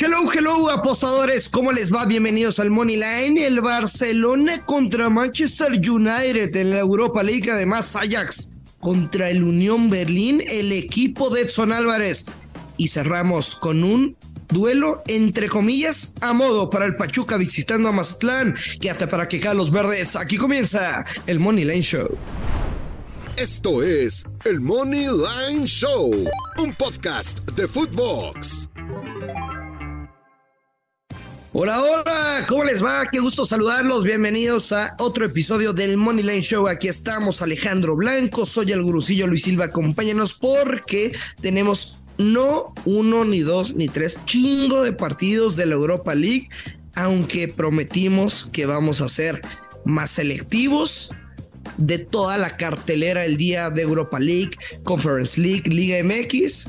Hello, 0.00 0.30
hello, 0.32 0.70
apostadores. 0.70 1.48
¿Cómo 1.48 1.72
les 1.72 1.92
va? 1.92 2.04
Bienvenidos 2.04 2.60
al 2.60 2.70
Money 2.70 2.94
Line. 2.94 3.44
El 3.44 3.60
Barcelona 3.60 4.64
contra 4.64 5.10
Manchester 5.10 5.72
United 5.72 6.54
en 6.54 6.70
la 6.70 6.78
Europa 6.78 7.24
League. 7.24 7.50
Además, 7.50 7.96
Ajax 7.96 8.52
contra 8.78 9.28
el 9.28 9.42
Unión 9.42 9.90
Berlín, 9.90 10.40
el 10.46 10.70
equipo 10.70 11.30
de 11.30 11.40
Edson 11.40 11.72
Álvarez. 11.72 12.26
Y 12.76 12.86
cerramos 12.86 13.56
con 13.56 13.82
un 13.82 14.16
duelo, 14.46 15.02
entre 15.08 15.48
comillas, 15.48 16.14
a 16.20 16.32
modo 16.32 16.70
para 16.70 16.84
el 16.84 16.94
Pachuca 16.94 17.36
visitando 17.36 17.88
a 17.88 17.92
Mazatlán. 17.92 18.54
Quédate 18.80 19.08
para 19.08 19.26
que 19.26 19.40
los 19.52 19.72
verdes. 19.72 20.14
Aquí 20.14 20.36
comienza 20.36 21.04
el 21.26 21.40
Money 21.40 21.64
Line 21.64 21.82
Show. 21.82 22.16
Esto 23.36 23.82
es 23.82 24.22
el 24.44 24.60
Money 24.60 25.06
Line 25.06 25.66
Show, 25.66 26.24
un 26.58 26.72
podcast 26.74 27.40
de 27.50 27.66
Footbox. 27.66 28.68
Hola, 31.60 31.82
hola, 31.82 32.44
¿cómo 32.46 32.62
les 32.62 32.84
va? 32.84 33.08
Qué 33.10 33.18
gusto 33.18 33.44
saludarlos. 33.44 34.04
Bienvenidos 34.04 34.70
a 34.70 34.94
otro 35.00 35.24
episodio 35.24 35.72
del 35.72 35.96
Money 35.96 36.22
Line 36.22 36.40
Show. 36.40 36.68
Aquí 36.68 36.86
estamos, 36.86 37.42
Alejandro 37.42 37.96
Blanco, 37.96 38.46
soy 38.46 38.70
el 38.70 38.80
gurucillo 38.80 39.26
Luis 39.26 39.42
Silva. 39.42 39.64
Acompáñanos 39.64 40.34
porque 40.34 41.10
tenemos 41.40 42.02
no 42.16 42.72
uno, 42.84 43.24
ni 43.24 43.40
dos, 43.40 43.74
ni 43.74 43.88
tres, 43.88 44.24
chingo 44.24 44.84
de 44.84 44.92
partidos 44.92 45.56
de 45.56 45.66
la 45.66 45.74
Europa 45.74 46.14
League, 46.14 46.48
aunque 46.94 47.48
prometimos 47.48 48.48
que 48.52 48.64
vamos 48.64 49.00
a 49.00 49.08
ser 49.08 49.42
más 49.84 50.12
selectivos 50.12 51.12
de 51.76 51.98
toda 51.98 52.38
la 52.38 52.56
cartelera 52.56 53.24
el 53.24 53.36
día 53.36 53.68
de 53.70 53.82
Europa 53.82 54.20
League, 54.20 54.52
Conference 54.84 55.40
League, 55.40 55.68
Liga 55.68 56.04
MX. 56.04 56.68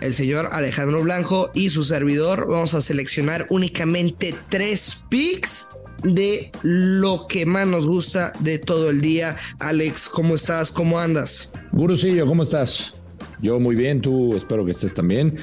El 0.00 0.14
señor 0.14 0.48
Alejandro 0.52 1.02
Blanco 1.02 1.50
y 1.54 1.70
su 1.70 1.84
servidor 1.84 2.46
vamos 2.48 2.74
a 2.74 2.80
seleccionar 2.80 3.46
únicamente 3.50 4.34
tres 4.48 5.06
picks 5.08 5.70
de 6.02 6.50
lo 6.62 7.26
que 7.28 7.46
más 7.46 7.66
nos 7.66 7.86
gusta 7.86 8.32
de 8.40 8.58
todo 8.58 8.90
el 8.90 9.00
día. 9.00 9.36
Alex, 9.60 10.08
¿cómo 10.08 10.34
estás? 10.34 10.70
¿Cómo 10.70 10.98
andas? 11.00 11.52
Gurusillo, 11.72 12.26
¿cómo 12.26 12.42
estás? 12.42 12.94
Yo 13.40 13.58
muy 13.58 13.74
bien, 13.74 14.00
tú 14.00 14.36
espero 14.36 14.64
que 14.64 14.72
estés 14.72 14.92
también 14.94 15.38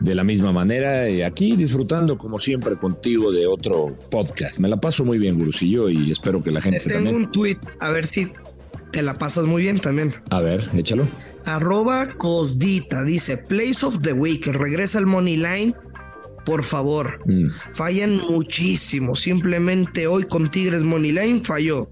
de 0.00 0.14
la 0.14 0.24
misma 0.24 0.52
manera. 0.52 1.04
Aquí 1.26 1.56
disfrutando, 1.56 2.16
como 2.18 2.38
siempre, 2.38 2.76
contigo 2.76 3.32
de 3.32 3.46
otro 3.46 3.96
podcast. 4.10 4.58
Me 4.58 4.68
la 4.68 4.80
paso 4.80 5.04
muy 5.04 5.18
bien, 5.18 5.38
Gurusillo, 5.38 5.88
y 5.88 6.10
espero 6.10 6.42
que 6.42 6.50
la 6.50 6.60
gente 6.60 6.80
Tengo 6.80 6.94
también. 6.94 7.16
un 7.16 7.30
tweet, 7.30 7.58
a 7.80 7.90
ver 7.90 8.06
si 8.06 8.32
te 8.92 9.02
la 9.02 9.18
pasas 9.18 9.44
muy 9.44 9.62
bien 9.62 9.80
también. 9.80 10.14
A 10.30 10.40
ver, 10.40 10.68
échalo. 10.74 11.06
Arroba 11.44 12.06
Cosdita 12.16 13.04
dice: 13.04 13.38
Place 13.38 13.84
of 13.84 14.00
the 14.02 14.12
Week. 14.12 14.46
Regresa 14.46 14.98
al 14.98 15.06
Money 15.06 15.36
Line. 15.36 15.74
Por 16.44 16.64
favor, 16.64 17.18
Mm. 17.26 17.48
fallan 17.72 18.16
muchísimo. 18.30 19.14
Simplemente 19.14 20.06
hoy 20.06 20.24
con 20.24 20.50
Tigres 20.50 20.82
Money 20.82 21.12
Line 21.12 21.40
falló. 21.44 21.90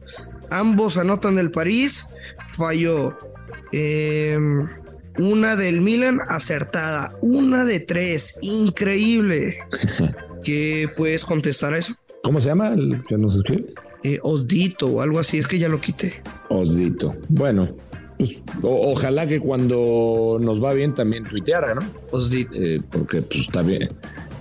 Ambos 0.51 0.97
anotan 0.97 1.37
del 1.37 1.51
París, 1.51 2.07
falló. 2.47 3.17
Em, 3.73 4.67
una 5.19 5.55
del 5.57 5.81
Milan 5.83 6.21
acertada. 6.29 7.15
Una 7.21 7.65
de 7.67 7.81
tres. 7.81 8.39
Increíble. 8.43 9.59
¿Qué 10.45 10.89
puedes 10.97 11.25
contestar 11.25 11.75
a 11.75 11.79
eso? 11.79 11.93
¿Cómo 12.23 12.41
se 12.41 12.49
llama 12.49 12.69
el 12.69 13.03
que 13.07 13.19
nos 13.19 13.37
escribe? 13.37 13.75
Eh, 14.05 14.19
Osdito 14.23 14.87
o 14.89 15.01
algo 15.01 15.19
así. 15.19 15.39
Es 15.39 15.47
que 15.49 15.59
ya 15.59 15.69
lo 15.69 15.81
quité. 15.81 16.15
Osdito. 16.49 17.15
Bueno, 17.29 17.69
pues 18.17 18.43
o- 18.63 18.93
ojalá 18.93 19.27
que 19.27 19.41
cuando 19.41 20.39
nos 20.41 20.63
va 20.63 20.73
bien 20.73 20.95
también 20.95 21.25
tuiteara, 21.25 21.75
¿no? 21.75 21.83
Osdito. 22.13 22.57
Eh, 22.61 22.81
porque 22.91 23.23
pues 23.23 23.41
está 23.41 23.63
bien, 23.63 23.89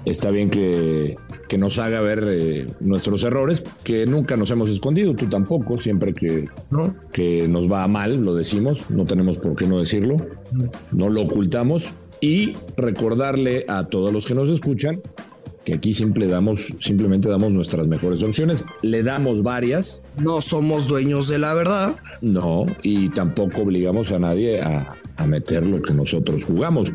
está 0.05 0.29
bien 0.31 0.49
que, 0.49 1.15
que 1.47 1.57
nos 1.57 1.79
haga 1.79 2.01
ver 2.01 2.23
eh, 2.27 2.65
nuestros 2.79 3.23
errores, 3.23 3.63
que 3.83 4.05
nunca 4.05 4.35
nos 4.37 4.51
hemos 4.51 4.69
escondido, 4.69 5.13
tú 5.15 5.25
tampoco, 5.27 5.77
siempre 5.77 6.13
que, 6.13 6.47
¿No? 6.69 6.95
que 7.11 7.47
nos 7.47 7.71
va 7.71 7.87
mal, 7.87 8.21
lo 8.23 8.33
decimos, 8.35 8.81
no 8.89 9.05
tenemos 9.05 9.37
por 9.37 9.55
qué 9.55 9.65
no 9.67 9.79
decirlo, 9.79 10.17
no 10.91 11.09
lo 11.09 11.21
ocultamos 11.23 11.91
y 12.21 12.53
recordarle 12.77 13.63
a 13.67 13.85
todos 13.85 14.11
los 14.11 14.25
que 14.25 14.33
nos 14.33 14.49
escuchan 14.49 14.99
que 15.67 15.73
aquí 15.73 15.91
damos, 16.29 16.73
simplemente 16.79 17.27
damos 17.27 17.51
nuestras 17.51 17.87
mejores 17.87 18.23
opciones, 18.23 18.63
le 18.83 19.03
damos 19.03 19.43
varias, 19.43 20.01
No 20.17 20.39
somos 20.39 20.87
dueños 20.87 21.27
de 21.27 21.39
la 21.39 21.53
verdad. 21.53 21.97
no, 22.21 22.65
y 22.83 23.09
tampoco 23.09 23.63
obligamos 23.63 24.13
a 24.13 24.19
nadie 24.19 24.61
a, 24.61 24.87
a 25.17 25.27
meter 25.27 25.65
lo 25.67 25.81
que 25.81 25.93
nosotros 25.93 26.45
jugamos. 26.45 26.93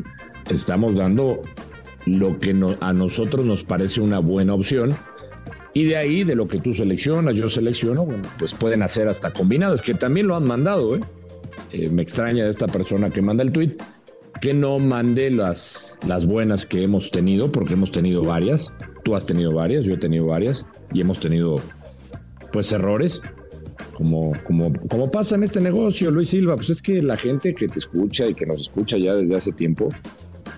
Estamos 0.49 0.95
dando 0.95 1.39
lo 2.07 2.39
que 2.39 2.55
no- 2.55 2.75
a 2.79 2.93
nosotros 2.93 3.45
nos 3.45 3.63
parece 3.63 4.01
una 4.01 4.17
buena 4.17 4.55
opción. 4.55 4.95
Y 5.75 5.83
de 5.85 5.95
ahí, 5.97 6.23
de 6.23 6.33
lo 6.33 6.47
que 6.47 6.57
tú 6.57 6.73
seleccionas, 6.73 7.35
yo 7.35 7.49
selecciono, 7.49 8.05
bueno, 8.05 8.23
pues 8.39 8.55
pueden 8.55 8.81
hacer 8.81 9.07
hasta 9.07 9.31
combinadas, 9.33 9.83
que 9.83 9.93
también 9.93 10.25
lo 10.25 10.35
han 10.35 10.45
mandado, 10.47 10.95
¿eh? 10.95 10.99
Eh, 11.71 11.89
me 11.89 12.01
extraña 12.01 12.45
de 12.45 12.49
esta 12.49 12.65
persona 12.67 13.11
que 13.11 13.21
manda 13.21 13.43
el 13.43 13.51
tweet 13.51 13.75
que 14.43 14.53
no 14.53 14.77
mande 14.77 15.31
las, 15.31 15.97
las 16.05 16.25
buenas 16.25 16.65
que 16.65 16.83
hemos 16.83 17.11
tenido, 17.11 17.49
porque 17.49 17.75
hemos 17.75 17.93
tenido 17.93 18.23
varias. 18.23 18.73
Tú 19.05 19.15
has 19.15 19.25
tenido 19.25 19.53
varias, 19.53 19.85
yo 19.85 19.93
he 19.93 19.97
tenido 19.97 20.25
varias, 20.25 20.65
y 20.91 20.99
hemos 20.99 21.17
tenido, 21.21 21.61
pues, 22.51 22.73
errores 22.73 23.21
como, 23.93 24.33
como, 24.45 24.73
como 24.89 25.09
pasa 25.09 25.35
en 25.35 25.43
este 25.43 25.61
negocio, 25.61 26.11
Luis 26.11 26.27
Silva, 26.27 26.57
pues 26.57 26.71
es 26.71 26.81
que 26.81 27.01
la 27.01 27.15
gente 27.15 27.55
que 27.55 27.69
te 27.69 27.79
escucha 27.79 28.27
y 28.27 28.33
que 28.33 28.45
nos 28.45 28.59
escucha 28.59 28.97
ya 28.97 29.13
desde 29.13 29.33
hace 29.33 29.53
tiempo, 29.53 29.87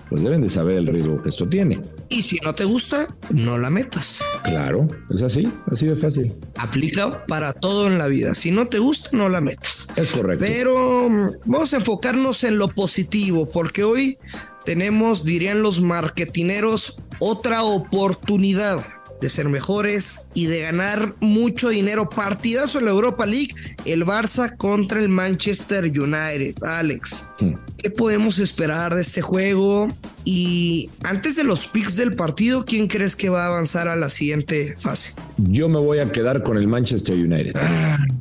pues 0.08 0.22
deben 0.22 0.40
de 0.40 0.48
saber 0.48 0.76
el 0.76 0.86
riesgo 0.86 1.20
que 1.20 1.28
esto 1.28 1.48
tiene. 1.48 1.80
Y 2.08 2.22
si 2.22 2.38
no 2.38 2.54
te 2.54 2.64
gusta, 2.64 3.06
no 3.30 3.58
la 3.58 3.70
metas. 3.70 4.22
Claro, 4.44 4.86
es 5.10 5.22
así, 5.22 5.50
así 5.70 5.86
de 5.86 5.96
fácil. 5.96 6.32
Aplica 6.56 7.26
para 7.26 7.52
todo 7.52 7.86
en 7.86 7.98
la 7.98 8.06
vida. 8.06 8.34
Si 8.34 8.50
no 8.50 8.66
te 8.66 8.78
gusta, 8.78 9.10
no 9.12 9.28
la 9.28 9.40
metas. 9.40 9.88
Es 9.96 10.10
correcto. 10.10 10.44
Pero 10.46 11.08
mm, 11.08 11.30
vamos 11.46 11.72
a 11.72 11.76
enfocarnos 11.76 12.44
en 12.44 12.58
lo 12.58 12.68
positivo, 12.68 13.48
porque 13.48 13.84
hoy 13.84 14.18
tenemos, 14.64 15.24
dirían 15.24 15.62
los 15.62 15.80
marketineros, 15.80 17.02
otra 17.18 17.62
oportunidad 17.62 18.84
de 19.20 19.28
ser 19.28 19.48
mejores 19.48 20.28
y 20.34 20.46
de 20.46 20.60
ganar 20.60 21.14
mucho 21.20 21.70
dinero. 21.70 22.10
Partidazo 22.10 22.78
en 22.78 22.84
la 22.84 22.90
Europa 22.90 23.26
League, 23.26 23.54
el 23.84 24.04
Barça 24.04 24.56
contra 24.56 25.00
el 25.00 25.08
Manchester 25.08 25.84
United. 25.84 26.54
Alex, 26.62 27.28
Hmm. 27.40 27.54
¿Qué 27.86 27.90
podemos 27.90 28.40
esperar 28.40 28.96
de 28.96 29.00
este 29.00 29.22
juego? 29.22 29.86
Y 30.24 30.90
antes 31.04 31.36
de 31.36 31.44
los 31.44 31.68
picks 31.68 31.96
del 31.96 32.16
partido, 32.16 32.64
¿quién 32.64 32.88
crees 32.88 33.14
que 33.14 33.28
va 33.28 33.44
a 33.44 33.46
avanzar 33.46 33.86
a 33.86 33.94
la 33.94 34.08
siguiente 34.08 34.74
fase? 34.76 35.12
Yo 35.36 35.68
me 35.68 35.78
voy 35.78 36.00
a 36.00 36.10
quedar 36.10 36.42
con 36.42 36.58
el 36.58 36.66
Manchester 36.66 37.14
United 37.16 37.54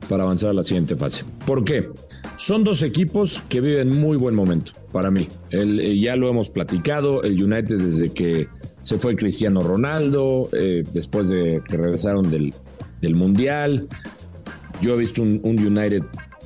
para 0.08 0.22
avanzar 0.22 0.52
a 0.52 0.54
la 0.54 0.64
siguiente 0.64 0.96
fase. 0.96 1.24
¿Por 1.48 1.66
qué? 1.66 1.90
Son 2.38 2.64
dos 2.64 2.84
equipos 2.84 3.42
que 3.50 3.60
viven 3.60 3.90
muy 3.90 4.18
buen 4.18 4.36
momento 4.36 4.72
para 4.92 5.10
mí. 5.10 5.30
Eh, 5.50 5.98
ya 6.00 6.16
lo 6.16 6.30
hemos 6.30 6.52
platicado, 6.52 7.24
el 7.24 7.42
United 7.42 7.80
desde 7.80 8.10
que 8.10 8.48
se 8.84 9.00
fue 9.00 9.16
Cristiano 9.16 9.64
Ronaldo, 9.64 10.48
eh, 10.54 10.84
después 10.94 11.30
de 11.30 11.64
que 11.68 11.76
regresaron 11.76 12.30
del, 12.30 12.54
del 13.02 13.16
Mundial. 13.16 13.88
Yo 14.80 14.94
he 14.94 14.98
visto 14.98 15.24
un, 15.24 15.42
un 15.44 15.58
United 15.58 16.04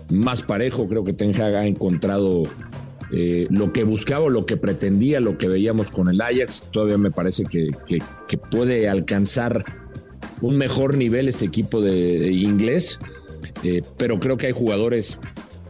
más 0.10 0.42
parejo, 0.42 0.88
creo 0.88 1.04
que 1.04 1.12
Ten 1.12 1.36
Hag 1.36 1.56
ha 1.56 1.68
encontrado 1.68 2.44
eh, 3.12 3.48
lo 3.50 3.74
que 3.74 3.84
buscaba, 3.84 4.30
lo 4.30 4.46
que 4.46 4.58
pretendía, 4.58 5.20
lo 5.20 5.38
que 5.38 5.48
veíamos 5.48 5.92
con 5.92 6.10
el 6.10 6.22
Ajax. 6.22 6.64
Todavía 6.72 6.98
me 6.98 7.12
parece 7.12 7.46
que, 7.46 7.70
que- 7.88 8.02
que 8.28 8.38
puede 8.38 8.88
alcanzar 8.90 9.66
un 10.42 10.58
mejor 10.58 10.96
nivel 10.96 11.28
este 11.28 11.46
equipo 11.46 11.82
de, 11.82 12.20
de 12.20 12.32
inglés, 12.32 13.00
eh, 13.64 13.82
pero 13.98 14.20
creo 14.20 14.38
que 14.38 14.48
hay 14.48 14.54
jugadores 14.54 15.18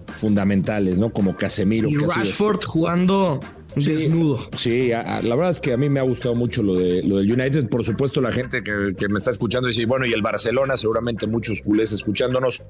fundamentales, 0.08 1.00
¿no? 1.00 1.12
Como 1.12 1.36
Casemiro. 1.38 1.90
Y 1.90 1.96
que 1.98 2.06
Rashford 2.08 2.64
jugando 2.66 3.40
Sí. 3.78 3.92
desnudo. 3.94 4.40
Sí, 4.58 4.92
a- 4.92 5.18
a- 5.18 5.22
la 5.22 5.36
verdad 5.36 5.52
es 5.52 5.60
que 5.60 5.72
a 5.74 5.78
mí 5.78 5.90
me 5.90 6.00
ha 6.00 6.04
gustado 6.04 6.34
mucho 6.36 6.64
lo, 6.64 6.76
de, 6.76 7.04
lo 7.04 7.18
del 7.20 7.32
United. 7.32 7.70
Por 7.70 7.86
supuesto, 7.86 8.20
la 8.20 8.32
gente 8.32 8.64
que, 8.64 8.94
que 8.98 9.08
me 9.08 9.20
está 9.20 9.32
escuchando 9.32 9.68
dice, 9.68 9.86
bueno, 9.86 10.06
y 10.06 10.14
el 10.14 10.22
Barcelona, 10.24 10.76
seguramente 10.76 11.28
muchos 11.28 11.62
culés 11.62 11.92
escuchándonos. 11.92 12.64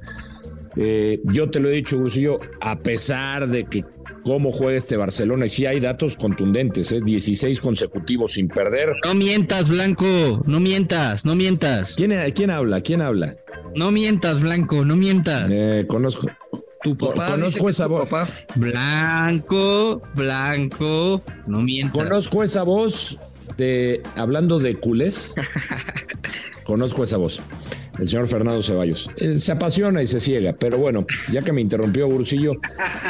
Eh, 0.76 1.20
yo 1.24 1.50
te 1.50 1.60
lo 1.60 1.70
he 1.70 1.72
dicho, 1.72 1.98
Grusillo, 1.98 2.38
a 2.62 2.78
pesar 2.78 3.48
de 3.48 3.64
que 3.66 3.84
cómo 4.24 4.52
juega 4.52 4.78
este 4.78 4.98
Barcelona, 4.98 5.46
y 5.46 5.50
sí 5.50 5.66
hay 5.66 5.80
datos 5.80 6.16
contundentes, 6.16 6.92
¿eh? 6.92 7.00
16 7.04 7.60
consecutivos 7.62 8.34
sin 8.34 8.48
perder. 8.48 8.90
No 9.06 9.14
mientas, 9.14 9.70
Blanco. 9.70 10.42
No 10.46 10.60
mientas, 10.60 11.26
no 11.26 11.36
mientas. 11.36 11.96
¿Quién, 11.96 12.14
¿Quién 12.34 12.52
habla? 12.52 12.82
¿Quién 12.82 13.02
habla? 13.02 13.36
No 13.76 13.92
mientas, 13.92 14.40
Blanco, 14.42 14.84
no 14.86 14.96
mientas. 14.96 15.50
Eh, 15.52 15.86
conozco. 15.88 16.28
Tu 16.82 16.98
papá 16.98 17.32
conozco 17.32 17.70
esa 17.70 17.88
voz. 17.88 18.08
papá. 18.08 18.30
Blanco, 18.56 20.02
Blanco, 20.16 21.22
no 21.46 21.62
mientas. 21.62 21.92
Conozco 21.94 22.44
esa 22.44 22.64
voz 22.64 23.18
de 23.58 24.02
hablando 24.16 24.60
de 24.60 24.76
culés. 24.76 25.34
Conozco 26.70 27.04
esa 27.04 27.18
voz. 27.18 27.42
El 28.00 28.08
señor 28.08 28.28
Fernando 28.28 28.62
Ceballos. 28.62 29.10
Eh, 29.18 29.40
se 29.40 29.52
apasiona 29.52 30.02
y 30.02 30.08
se 30.08 30.20
ciega, 30.20 30.56
pero 30.58 30.78
bueno, 30.78 31.06
ya 31.32 31.42
que 31.42 31.52
me 31.52 31.62
interrumpió 31.62 32.08
Bursillo, 32.08 32.54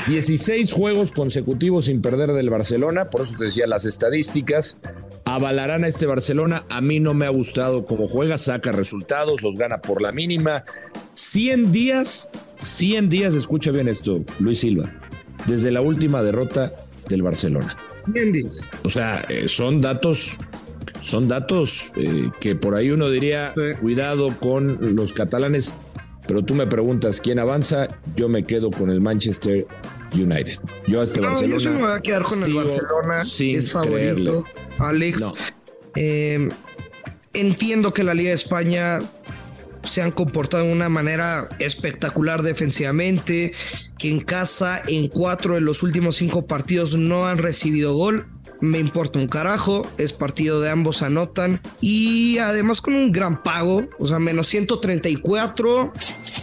16 0.08 0.72
juegos 0.72 1.12
consecutivos 1.12 1.86
sin 1.86 2.02
perder 2.02 2.34
del 2.34 2.50
Barcelona, 2.50 3.06
por 3.10 3.22
eso 3.22 3.36
te 3.38 3.46
decía 3.46 3.68
las 3.68 3.86
estadísticas. 3.86 4.80
avalarán 5.26 5.84
a 5.84 5.88
este 5.88 6.08
Barcelona. 6.08 6.64
A 6.70 6.82
mí 6.82 7.00
no 7.00 7.14
me 7.14 7.28
ha 7.28 7.30
gustado 7.30 7.86
cómo 7.86 8.08
juega, 8.08 8.38
saca 8.40 8.72
resultados, 8.72 9.44
los 9.44 9.56
gana 9.58 9.80
por 9.80 10.02
la 10.02 10.12
mínima. 10.12 10.64
100 11.14 11.72
días, 11.72 12.30
100 12.60 13.10
días, 13.10 13.36
escucha 13.36 13.72
bien 13.72 13.88
esto, 13.88 14.24
Luis 14.40 14.60
Silva, 14.60 14.92
desde 15.46 15.72
la 15.72 15.82
última 15.82 16.24
derrota 16.24 16.74
del 17.08 17.22
Barcelona. 17.22 17.78
100 18.12 18.32
días. 18.32 18.62
O 18.84 18.90
sea, 18.90 19.26
eh, 19.30 19.48
son 19.48 19.82
datos, 19.82 20.38
son 21.02 21.28
datos 21.28 21.92
eh, 21.96 22.30
que 22.40 22.56
por 22.56 22.76
ahí 22.76 22.92
uno 22.92 23.10
diría, 23.10 23.54
cuidado 23.82 24.36
con 24.40 24.96
los 24.96 25.14
catalanes, 25.14 25.74
pero 26.28 26.44
tú 26.44 26.56
me 26.56 26.68
preguntas 26.68 27.22
quién 27.22 27.40
avanza, 27.40 27.88
yo 28.16 28.30
me 28.30 28.44
quedo 28.44 28.70
con 28.72 28.90
el 28.90 29.02
Manchester 29.02 29.66
United. 30.14 30.60
Yo 30.88 31.02
a 31.02 31.04
este 31.04 31.22
No, 31.22 31.28
Barcelona. 31.30 31.54
yo 31.56 31.60
sí 31.60 31.70
me 31.70 31.82
voy 31.82 31.92
a 31.92 32.00
quedar 32.02 32.24
con 32.24 32.44
el 32.44 32.54
Barcelona. 32.54 33.22
es 33.24 33.72
favorito. 33.72 33.94
creerle. 33.96 34.44
Alex. 34.80 35.20
No. 35.22 35.34
eh, 35.96 36.50
entiendo 37.34 37.94
que 37.94 38.04
la 38.04 38.14
Liga 38.14 38.30
de 38.30 38.36
España 38.36 39.02
se 39.84 40.02
han 40.02 40.12
comportado 40.12 40.66
de 40.66 40.72
una 40.74 40.90
manera 40.90 41.48
espectacular 41.60 42.42
defensivamente, 42.44 43.54
que 43.98 44.10
en 44.10 44.20
casa 44.22 44.82
en 44.88 45.08
cuatro 45.08 45.56
de 45.56 45.62
los 45.62 45.84
últimos 45.84 46.18
cinco 46.18 46.46
partidos 46.46 46.96
no 46.98 47.28
han 47.28 47.38
recibido 47.38 47.94
gol. 47.96 48.28
Me 48.62 48.80
importa 48.80 49.20
un 49.20 49.28
carajo, 49.28 49.88
es 49.98 50.14
partido 50.14 50.60
de 50.60 50.70
ambos 50.70 51.02
anotan 51.02 51.62
y 51.82 52.40
además 52.40 52.82
con 52.82 52.94
un 52.94 53.12
gran 53.12 53.42
pago, 53.42 53.88
o 54.00 54.06
sea, 54.06 54.20
menos 54.20 54.48
134. 54.48 55.94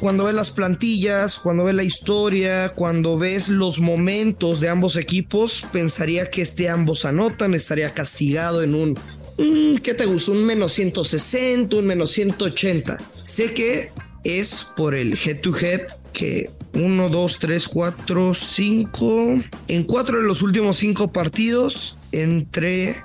Cuando 0.01 0.25
ves 0.25 0.35
las 0.35 0.51
plantillas, 0.51 1.39
cuando 1.39 1.65
ves 1.65 1.75
la 1.75 1.85
historia, 1.85 2.71
cuando 2.71 3.19
ves 3.19 3.49
los 3.49 3.81
momentos 3.81 4.61
de 4.61 4.69
ambos 4.69 4.97
equipos, 4.97 5.65
pensaría 5.73 6.31
que 6.31 6.43
este 6.43 6.69
ambos 6.69 7.05
anotan, 7.05 7.55
estaría 7.55 7.93
castigado 7.95 8.62
en 8.62 8.75
un 8.75 8.99
Mm, 9.39 9.77
¿Qué 9.77 9.95
te 9.95 10.07
gusta? 10.07 10.33
Un 10.33 10.45
menos 10.45 10.73
160, 10.73 11.77
un 11.77 11.87
menos 11.87 12.11
180. 12.12 12.99
Sé 13.23 13.53
que 13.53 13.91
es 14.25 14.67
por 14.77 14.95
el 14.95 15.17
head 15.17 15.41
to 15.41 15.55
head 15.57 15.83
que 16.12 16.51
1, 16.76 17.08
2, 17.08 17.38
3, 17.38 17.69
4, 17.69 18.34
5. 18.34 19.43
En 19.69 19.84
cuatro 19.84 20.19
de 20.19 20.25
los 20.25 20.43
últimos 20.43 20.76
cinco 20.76 21.12
partidos 21.12 21.99
entre 22.12 22.96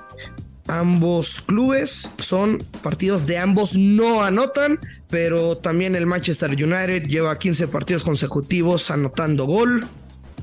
ambos 0.68 1.40
clubes 1.40 2.10
son 2.18 2.62
partidos 2.82 3.26
de 3.26 3.38
ambos 3.38 3.74
no 3.74 4.22
anotan, 4.22 4.78
pero 5.08 5.56
también 5.56 5.96
el 5.96 6.06
Manchester 6.06 6.50
United 6.50 7.04
lleva 7.04 7.38
15 7.38 7.68
partidos 7.68 8.04
consecutivos 8.04 8.90
anotando 8.90 9.46
gol. 9.46 9.86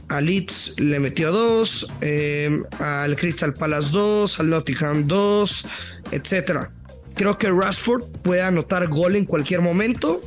A 0.09 0.21
Leeds 0.21 0.79
le 0.79 0.99
metió 0.99 1.31
dos, 1.31 1.93
eh, 2.01 2.63
al 2.79 3.15
Crystal 3.15 3.53
Palace 3.53 3.91
dos, 3.91 4.39
al 4.39 4.49
Nottingham 4.49 5.05
dos, 5.07 5.65
etcétera. 6.11 6.71
Creo 7.15 7.37
que 7.37 7.51
Rashford 7.51 8.05
puede 8.23 8.41
anotar 8.41 8.87
gol 8.87 9.15
en 9.15 9.25
cualquier 9.25 9.61
momento, 9.61 10.19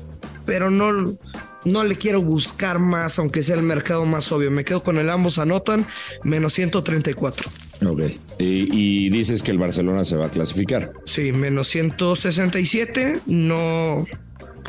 pero 0.46 0.70
no, 0.70 1.16
no 1.64 1.84
le 1.84 1.96
quiero 1.96 2.22
buscar 2.22 2.78
más, 2.78 3.18
aunque 3.18 3.42
sea 3.42 3.56
el 3.56 3.62
mercado 3.62 4.04
más 4.04 4.30
obvio. 4.32 4.50
Me 4.50 4.64
quedo 4.64 4.82
con 4.82 4.98
el 4.98 5.10
ambos 5.10 5.38
anotan, 5.38 5.86
menos 6.22 6.52
134. 6.54 7.50
Ok. 7.88 8.00
Y, 8.38 9.06
y 9.06 9.08
dices 9.10 9.42
que 9.42 9.50
el 9.50 9.58
Barcelona 9.58 10.04
se 10.04 10.16
va 10.16 10.26
a 10.26 10.30
clasificar. 10.30 10.92
Sí, 11.04 11.32
menos 11.32 11.68
167. 11.68 13.20
No, 13.26 14.06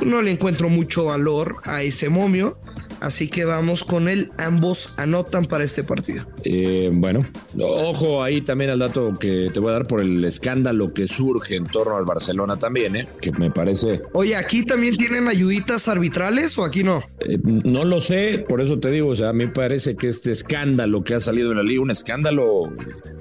no 0.03 0.21
le 0.21 0.31
encuentro 0.31 0.69
mucho 0.69 1.05
valor 1.05 1.57
a 1.65 1.83
ese 1.83 2.09
momio. 2.09 2.59
Así 3.03 3.27
que 3.27 3.43
vamos 3.43 3.83
con 3.83 4.07
el 4.07 4.31
ambos 4.37 4.93
anotan 4.97 5.43
para 5.45 5.65
este 5.65 5.83
partido. 5.83 6.25
Eh, 6.45 6.89
bueno, 6.93 7.25
ojo 7.59 8.23
ahí 8.23 8.39
también 8.39 8.69
al 8.71 8.79
dato 8.79 9.11
que 9.19 9.51
te 9.53 9.59
voy 9.59 9.71
a 9.71 9.73
dar 9.73 9.87
por 9.87 9.99
el 9.99 10.23
escándalo 10.23 10.93
que 10.93 11.09
surge 11.09 11.57
en 11.57 11.65
torno 11.65 11.97
al 11.97 12.05
Barcelona 12.05 12.57
también, 12.57 12.95
¿eh? 12.95 13.07
que 13.19 13.33
me 13.33 13.51
parece, 13.51 13.99
Oye, 14.13 14.37
¿aquí 14.37 14.65
también 14.65 14.95
tienen 14.95 15.27
ayuditas 15.27 15.89
arbitrales 15.89 16.57
o 16.57 16.63
aquí 16.63 16.85
no? 16.85 17.03
eh, 17.19 17.37
no 17.43 17.83
lo 17.83 17.99
sé, 17.99 18.45
por 18.47 18.61
eso 18.61 18.79
te 18.79 18.89
digo, 18.89 19.09
o 19.09 19.15
sea, 19.17 19.29
a 19.29 19.33
mí 19.33 19.47
me 19.47 19.51
parece 19.51 19.97
que 19.97 20.07
este 20.07 20.31
escándalo 20.31 21.03
que 21.03 21.15
ha 21.15 21.19
salido 21.19 21.51
en 21.51 21.57
la 21.57 21.63
liga, 21.63 21.81
un 21.81 21.91
escándalo 21.91 22.71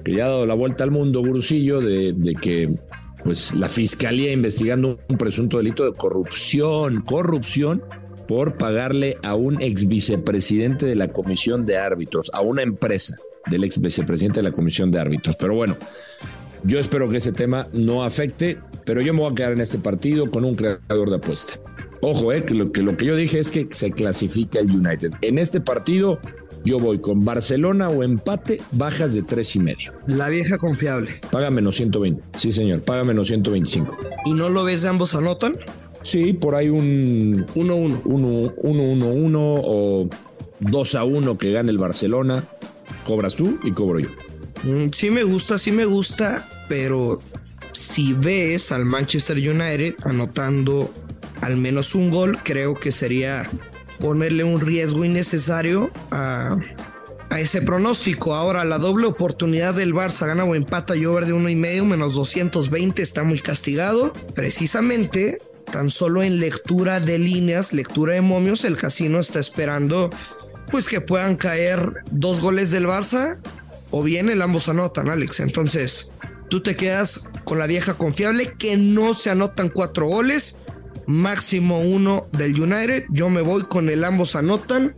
que 0.05 0.13
ya 0.13 0.27
ha 0.27 0.29
dado 0.29 0.45
la 0.45 0.53
vuelta 0.53 0.85
al 0.85 0.91
mundo, 0.91 1.19
Gurusillo, 1.19 1.81
de, 1.81 2.13
de 2.13 2.33
que 2.35 2.73
pues 3.25 3.53
la 3.55 3.67
fiscalía 3.67 4.31
investigando 4.31 4.97
un 5.09 5.17
presunto 5.17 5.57
delito 5.57 5.83
de 5.83 5.91
corrupción, 5.91 7.01
corrupción 7.01 7.83
por 8.27 8.57
pagarle 8.57 9.17
a 9.23 9.35
un 9.35 9.61
ex 9.61 9.87
vicepresidente 9.87 10.85
de 10.85 10.95
la 10.95 11.07
comisión 11.07 11.65
de 11.65 11.77
árbitros, 11.77 12.31
a 12.33 12.41
una 12.41 12.61
empresa 12.61 13.15
del 13.49 13.63
ex 13.63 13.79
vicepresidente 13.79 14.39
de 14.39 14.49
la 14.49 14.55
comisión 14.55 14.91
de 14.91 14.99
árbitros. 14.99 15.35
Pero 15.37 15.55
bueno, 15.55 15.77
yo 16.63 16.79
espero 16.79 17.09
que 17.09 17.17
ese 17.17 17.31
tema 17.31 17.67
no 17.73 18.03
afecte, 18.03 18.57
pero 18.85 19.01
yo 19.01 19.13
me 19.13 19.21
voy 19.21 19.31
a 19.31 19.35
quedar 19.35 19.53
en 19.53 19.61
este 19.61 19.79
partido 19.79 20.29
con 20.29 20.45
un 20.45 20.55
creador 20.55 21.09
de 21.09 21.17
apuesta. 21.17 21.55
Ojo, 22.01 22.33
eh, 22.33 22.43
que, 22.43 22.53
lo, 22.53 22.71
que 22.71 22.81
lo 22.81 22.97
que 22.97 23.05
yo 23.05 23.15
dije 23.15 23.39
es 23.39 23.51
que 23.51 23.67
se 23.71 23.91
clasifica 23.91 24.59
el 24.59 24.71
United. 24.71 25.11
En 25.21 25.37
este 25.37 25.61
partido 25.61 26.19
yo 26.65 26.79
voy 26.79 26.99
con 26.99 27.25
Barcelona 27.25 27.89
o 27.89 28.03
empate, 28.03 28.61
bajas 28.71 29.13
de 29.13 29.23
tres 29.23 29.55
y 29.55 29.59
medio. 29.59 29.93
La 30.07 30.29
vieja 30.29 30.57
confiable. 30.57 31.11
Paga 31.31 31.49
menos 31.49 31.75
120. 31.75 32.23
Sí, 32.37 32.51
señor, 32.51 32.81
paga 32.81 33.03
menos 33.03 33.27
125. 33.27 33.97
¿Y 34.25 34.33
no 34.33 34.49
lo 34.49 34.63
ves 34.63 34.85
ambos 34.85 35.15
anotan? 35.15 35.55
Sí, 36.03 36.33
por 36.33 36.55
ahí 36.55 36.69
un 36.69 37.47
1-1. 37.55 38.03
1-1-1 38.03 39.35
o 39.35 40.09
2 40.59 40.95
a 40.95 41.03
1 41.03 41.37
que 41.37 41.51
gane 41.51 41.71
el 41.71 41.77
Barcelona. 41.77 42.43
Cobras 43.05 43.35
tú 43.35 43.59
y 43.63 43.71
cobro 43.71 43.99
yo. 43.99 44.09
Mm, 44.63 44.91
Sí 44.91 45.09
me 45.09 45.23
gusta, 45.23 45.57
sí 45.57 45.71
me 45.71 45.85
gusta, 45.85 46.47
pero 46.69 47.19
si 47.71 48.13
ves 48.13 48.71
al 48.71 48.85
Manchester 48.85 49.37
United 49.37 49.95
anotando 50.03 50.91
al 51.41 51.57
menos 51.57 51.95
un 51.95 52.09
gol, 52.09 52.37
creo 52.43 52.75
que 52.75 52.91
sería 52.91 53.49
ponerle 53.99 54.43
un 54.43 54.61
riesgo 54.61 55.03
innecesario 55.03 55.91
a, 56.11 56.57
a 57.29 57.39
ese 57.39 57.61
pronóstico. 57.61 58.35
Ahora, 58.35 58.63
la 58.63 58.77
doble 58.77 59.07
oportunidad 59.07 59.73
del 59.73 59.93
Barça 59.93 60.27
gana 60.27 60.43
o 60.43 60.55
empata 60.55 60.95
y 60.95 61.05
over 61.05 61.25
de 61.25 61.33
uno 61.33 61.49
y 61.49 61.55
medio 61.55 61.85
menos 61.85 62.15
220 62.15 63.01
está 63.01 63.23
muy 63.23 63.39
castigado. 63.39 64.13
Precisamente, 64.35 65.39
tan 65.73 65.89
solo 65.89 66.21
en 66.21 66.39
lectura 66.39 66.99
de 66.99 67.17
líneas, 67.17 67.73
lectura 67.73 68.13
de 68.13 68.21
momios, 68.21 68.63
el 68.63 68.77
casino 68.77 69.19
está 69.19 69.39
esperando 69.39 70.11
pues 70.69 70.87
que 70.87 71.01
puedan 71.01 71.35
caer 71.35 72.03
dos 72.11 72.39
goles 72.39 72.69
del 72.69 72.85
Barça 72.85 73.39
o 73.89 74.03
bien 74.03 74.29
el 74.29 74.43
ambos 74.43 74.69
anotan, 74.69 75.09
Alex. 75.09 75.39
Entonces, 75.39 76.13
tú 76.47 76.61
te 76.61 76.75
quedas 76.75 77.31
con 77.43 77.57
la 77.57 77.65
vieja 77.65 77.95
confiable 77.95 78.53
que 78.53 78.77
no 78.77 79.15
se 79.15 79.31
anotan 79.31 79.69
cuatro 79.69 80.05
goles, 80.05 80.59
máximo 81.07 81.81
uno 81.81 82.27
del 82.33 82.59
United. 82.61 83.05
Yo 83.09 83.31
me 83.31 83.41
voy 83.41 83.63
con 83.63 83.89
el 83.89 84.03
ambos 84.03 84.35
anotan 84.35 84.95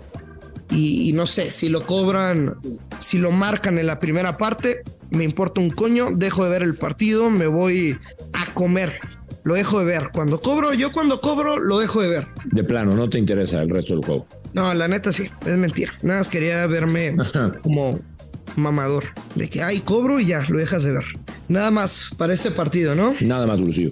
y, 0.69 1.09
y 1.09 1.13
no 1.13 1.25
sé 1.25 1.51
si 1.51 1.69
lo 1.69 1.85
cobran, 1.85 2.57
si 2.99 3.17
lo 3.17 3.31
marcan 3.31 3.77
en 3.77 3.87
la 3.87 3.99
primera 3.99 4.37
parte, 4.37 4.83
me 5.09 5.23
importa 5.23 5.61
un 5.61 5.69
coño. 5.69 6.09
Dejo 6.11 6.43
de 6.43 6.49
ver 6.49 6.63
el 6.63 6.75
partido, 6.75 7.29
me 7.29 7.47
voy 7.47 7.97
a 8.33 8.53
comer. 8.53 8.99
Lo 9.45 9.53
dejo 9.53 9.79
de 9.79 9.85
ver. 9.85 10.09
Cuando 10.11 10.39
cobro, 10.41 10.73
yo 10.73 10.91
cuando 10.91 11.21
cobro, 11.21 11.57
lo 11.59 11.79
dejo 11.79 12.01
de 12.01 12.09
ver. 12.09 12.27
De 12.51 12.63
plano, 12.63 12.93
no 12.95 13.07
te 13.07 13.17
interesa 13.19 13.61
el 13.61 13.69
resto 13.69 13.93
del 13.95 14.03
juego. 14.03 14.27
No, 14.53 14.73
la 14.73 14.87
neta 14.87 15.11
sí, 15.11 15.29
es 15.45 15.55
mentira. 15.57 15.93
Nada 16.01 16.19
más 16.19 16.29
quería 16.29 16.65
verme 16.67 17.15
como 17.61 17.99
mamador. 18.55 19.03
De 19.35 19.47
que, 19.49 19.61
ay, 19.61 19.79
cobro 19.79 20.19
y 20.19 20.25
ya, 20.25 20.43
lo 20.49 20.57
dejas 20.59 20.83
de 20.83 20.91
ver. 20.91 21.03
Nada 21.47 21.71
más 21.71 22.09
para 22.17 22.33
este 22.33 22.51
partido, 22.51 22.95
¿no? 22.95 23.13
Nada 23.21 23.45
más, 23.45 23.61
Lucio. 23.61 23.91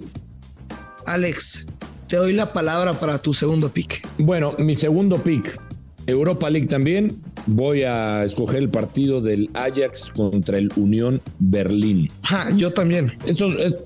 Alex, 1.06 1.66
te 2.08 2.16
doy 2.16 2.32
la 2.32 2.52
palabra 2.52 2.94
para 2.98 3.18
tu 3.20 3.32
segundo 3.34 3.68
pick. 3.68 4.06
Bueno, 4.18 4.54
mi 4.58 4.74
segundo 4.74 5.18
pick, 5.18 5.60
Europa 6.06 6.50
League 6.50 6.66
también. 6.66 7.20
Voy 7.46 7.82
a 7.82 8.24
escoger 8.24 8.56
el 8.60 8.70
partido 8.70 9.20
del 9.20 9.50
Ajax 9.54 10.10
contra 10.16 10.56
el 10.58 10.72
Unión 10.76 11.20
Berlín. 11.38 12.10
Ja, 12.22 12.50
yo 12.50 12.72
también. 12.72 13.16
Estos, 13.26 13.52
es- 13.58 13.76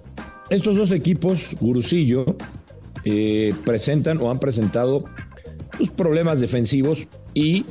estos 0.50 0.76
dos 0.76 0.92
equipos, 0.92 1.56
Gurusillo, 1.60 2.36
eh, 3.04 3.54
presentan 3.64 4.18
o 4.18 4.30
han 4.30 4.40
presentado 4.40 5.04
sus 5.76 5.90
problemas 5.90 6.40
defensivos 6.40 7.06
y 7.34 7.64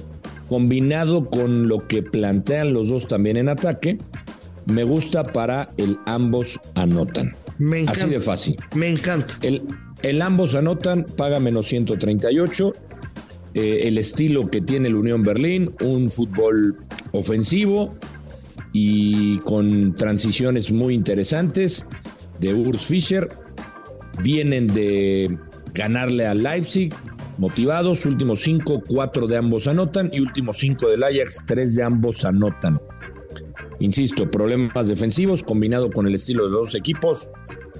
combinado 0.47 1.29
con 1.29 1.67
lo 1.67 1.87
que 1.87 2.03
plantean 2.03 2.73
los 2.73 2.89
dos 2.89 3.07
también 3.07 3.37
en 3.37 3.49
ataque, 3.49 3.97
me 4.65 4.83
gusta 4.83 5.23
para 5.23 5.73
el 5.77 5.97
ambos 6.05 6.59
anotan. 6.75 7.35
Me 7.57 7.79
encanta. 7.79 8.01
Así 8.01 8.09
de 8.09 8.19
fácil. 8.19 8.55
Me 8.75 8.89
encanta. 8.89 9.35
El, 9.41 9.63
el 10.03 10.21
ambos 10.21 10.55
anotan, 10.55 11.05
paga 11.05 11.39
menos 11.39 11.67
138. 11.67 12.73
Eh, 13.53 13.87
el 13.87 13.97
estilo 13.97 14.49
que 14.49 14.61
tiene 14.61 14.87
el 14.87 14.95
Unión 14.95 15.23
Berlín, 15.23 15.73
un 15.81 16.11
fútbol 16.11 16.77
ofensivo 17.11 17.95
y 18.71 19.39
con 19.39 19.95
transiciones 19.95 20.71
muy 20.71 20.93
interesantes 20.93 21.85
de 22.39 22.53
Urs 22.53 22.85
Fischer. 22.85 23.29
Vienen 24.21 24.67
de 24.67 25.37
ganarle 25.73 26.25
al 26.25 26.43
Leipzig, 26.43 26.93
motivados. 27.37 28.05
Últimos 28.05 28.41
cinco, 28.41 28.83
cuatro 28.87 29.27
de 29.27 29.37
ambos 29.37 29.67
anotan 29.67 30.09
y 30.11 30.19
últimos 30.19 30.57
cinco 30.57 30.87
del 30.87 31.03
Ajax, 31.03 31.43
tres 31.45 31.75
de 31.75 31.83
ambos 31.83 32.25
anotan. 32.25 32.79
Insisto, 33.79 34.29
problemas 34.29 34.87
defensivos 34.87 35.43
combinado 35.43 35.91
con 35.91 36.07
el 36.07 36.15
estilo 36.15 36.45
de 36.45 36.51
los 36.51 36.67
dos 36.67 36.75
equipos. 36.75 37.29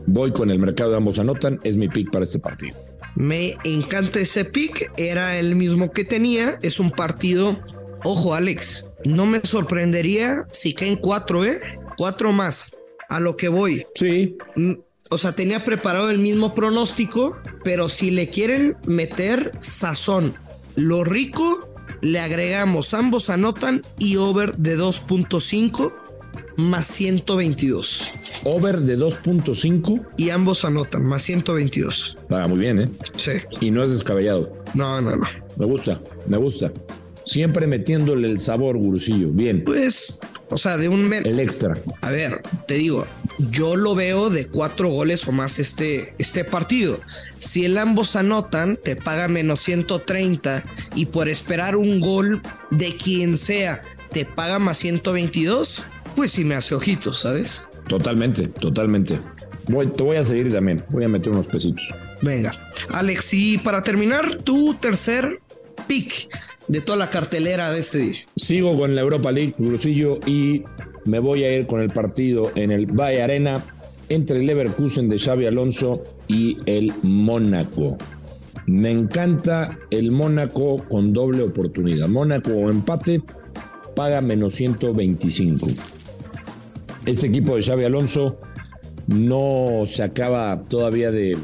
Voy 0.06 0.32
con 0.32 0.52
el 0.52 0.60
mercado 0.60 0.92
de 0.92 0.98
ambos 0.98 1.20
anotan. 1.20 1.60
Es 1.64 1.76
mi 1.76 1.88
pick 1.90 2.12
para 2.12 2.24
este 2.24 2.40
partido. 2.40 2.78
Me 3.16 3.56
encanta 3.64 4.20
ese 4.20 4.46
pick. 4.46 4.92
Era 4.98 5.38
el 5.38 5.56
mismo 5.56 5.92
que 5.92 6.06
tenía. 6.06 6.60
Es 6.62 6.80
un 6.80 6.92
partido. 6.92 7.58
Ojo, 8.04 8.36
Alex. 8.36 8.92
No 9.06 9.26
me 9.26 9.42
sorprendería 9.42 10.46
si 10.52 10.74
caen 10.74 10.98
cuatro, 10.98 11.44
¿eh? 11.44 11.60
Cuatro 11.98 12.32
más. 12.32 12.77
A 13.10 13.20
lo 13.20 13.38
que 13.38 13.50
voy. 13.50 13.86
Sí. 13.96 14.38
Mm, 14.56 14.74
o 15.10 15.18
sea, 15.18 15.34
tenía 15.34 15.64
preparado 15.64 16.10
el 16.10 16.20
mismo 16.20 16.54
pronóstico, 16.54 17.40
pero 17.64 17.88
si 17.90 18.12
le 18.12 18.30
quieren 18.30 18.76
meter 18.86 19.54
sazón, 19.62 20.36
lo 20.76 21.04
rico, 21.04 21.74
le 22.02 22.20
agregamos 22.20 22.94
ambos 22.94 23.30
anotan 23.30 23.82
y 23.98 24.18
over 24.18 24.56
de 24.56 24.78
2.5 24.78 25.94
más 26.58 26.88
122. 26.88 28.42
Over 28.44 28.80
de 28.80 28.98
2.5. 28.98 30.06
Y 30.18 30.32
ambos 30.32 30.66
anotan, 30.66 31.06
más 31.06 31.22
122. 31.22 32.18
Va 32.32 32.48
muy 32.48 32.60
bien, 32.60 32.80
¿eh? 32.80 32.90
Sí. 33.16 33.32
Y 33.62 33.72
no 33.72 33.84
es 33.84 33.92
descabellado. 33.92 34.52
No, 34.74 35.00
no, 35.00 35.16
no. 35.16 35.26
Me 35.56 35.66
gusta, 35.66 36.02
me 36.28 36.38
gusta. 36.38 36.72
Siempre 37.26 37.68
metiéndole 37.68 38.28
el 38.30 38.40
sabor, 38.40 38.78
gurusillo. 38.78 39.30
Bien. 39.32 39.64
Pues, 39.64 40.20
o 40.50 40.58
sea, 40.58 40.78
de 40.78 40.90
un... 40.90 41.12
El 41.14 41.40
extra. 41.40 41.78
A 42.02 42.10
ver, 42.10 42.42
te 42.68 42.76
digo, 42.76 43.06
yo 43.52 43.76
lo 43.76 43.96
veo 43.96 44.30
de 44.30 44.48
cuatro 44.48 44.90
goles 44.90 45.28
o 45.28 45.32
más 45.32 45.60
este, 45.60 46.14
este 46.18 46.44
partido. 46.44 47.00
Si 47.40 47.66
el 47.66 47.78
ambos 47.78 48.16
anotan, 48.16 48.78
te 48.78 48.96
paga 48.96 49.28
menos 49.28 49.62
130 49.62 50.64
y 50.96 51.08
por 51.08 51.30
esperar 51.30 51.76
un 51.76 52.00
gol 52.00 52.42
de 52.72 52.96
quien 52.96 53.38
sea, 53.38 53.82
te 54.12 54.26
paga 54.26 54.60
más 54.60 54.78
122, 54.78 55.84
pues 56.16 56.32
sí 56.32 56.44
me 56.44 56.56
hace 56.56 56.76
ojitos, 56.76 57.20
¿sabes? 57.20 57.70
Totalmente, 57.88 58.48
totalmente. 58.48 59.20
Voy, 59.68 59.88
te 59.88 60.04
voy 60.04 60.18
a 60.18 60.24
seguir 60.24 60.52
también. 60.52 60.84
Voy 60.90 61.04
a 61.04 61.10
meter 61.10 61.32
unos 61.32 61.48
pesitos. 61.48 61.84
Venga. 62.22 62.58
Alex, 62.94 63.34
y 63.34 63.58
para 63.58 63.84
terminar, 63.84 64.38
tu 64.38 64.74
tercer 64.76 65.40
pick 65.88 66.30
de 66.68 66.82
toda 66.82 66.98
la 66.98 67.10
cartelera 67.10 67.72
de 67.72 67.80
este 67.80 67.98
día. 68.00 68.18
Sigo 68.36 68.78
con 68.78 68.96
la 68.96 69.02
Europa 69.02 69.32
League, 69.32 69.56
Grusillo, 69.58 70.20
y 70.26 70.64
me 71.06 71.20
voy 71.20 71.44
a 71.44 71.56
ir 71.56 71.66
con 71.66 71.82
el 71.82 71.90
partido 71.90 72.52
en 72.56 72.72
el 72.72 72.86
Bay 72.86 73.18
Arena 73.18 73.64
entre 74.10 74.40
el 74.40 74.48
Leverkusen 74.48 75.10
de 75.10 75.18
Xavi 75.18 75.46
Alonso 75.46 76.04
y 76.28 76.58
el 76.66 76.94
Mónaco. 77.04 77.98
Me 78.66 78.92
encanta 78.92 79.80
el 79.90 80.12
Mónaco 80.12 80.84
con 80.90 81.14
doble 81.14 81.44
oportunidad. 81.44 82.08
Mónaco 82.08 82.52
o 82.52 82.70
empate 82.70 83.22
paga 83.96 84.22
menos 84.22 84.56
125. 84.56 85.68
Este 87.06 87.28
equipo 87.28 87.56
de 87.56 87.64
Xavi 87.64 87.86
Alonso 87.86 88.40
no 89.08 89.84
se 89.86 90.04
acaba 90.04 90.64
todavía 90.68 91.12
de 91.12 91.38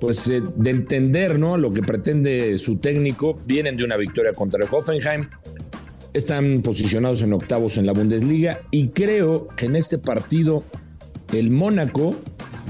pues 0.00 0.28
eh, 0.28 0.42
de 0.56 0.70
entender 0.70 1.38
¿no? 1.38 1.56
lo 1.56 1.72
que 1.72 1.82
pretende 1.82 2.58
su 2.58 2.76
técnico. 2.76 3.38
Vienen 3.46 3.76
de 3.76 3.84
una 3.84 3.96
victoria 3.96 4.32
contra 4.32 4.64
el 4.64 4.68
Hoffenheim. 4.70 5.28
Están 6.12 6.62
posicionados 6.62 7.22
en 7.22 7.32
octavos 7.34 7.76
en 7.78 7.86
la 7.86 7.92
Bundesliga 7.92 8.62
y 8.70 8.88
creo 8.88 9.48
que 9.56 9.66
en 9.66 9.76
este 9.76 9.98
partido 9.98 10.64
el 11.32 11.50
Mónaco, 11.50 12.16